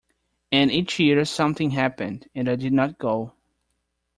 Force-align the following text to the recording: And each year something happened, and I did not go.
And 0.51 0.71
each 0.71 0.99
year 0.99 1.23
something 1.25 1.69
happened, 1.69 2.27
and 2.33 2.49
I 2.49 2.55
did 2.55 2.73
not 2.73 2.97
go. 2.97 3.35